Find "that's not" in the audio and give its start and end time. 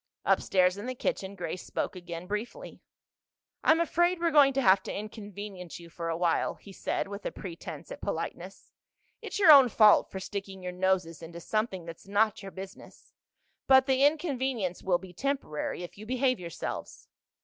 11.85-12.41